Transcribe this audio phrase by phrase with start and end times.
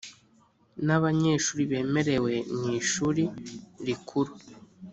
[0.85, 3.23] Ni abanyeshuri bemerewe mu Ishuri
[3.87, 4.31] Rikuru